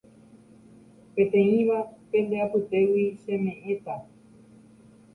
[1.15, 1.77] Peteĩva
[2.11, 3.95] pende apytégui cheme'ẽta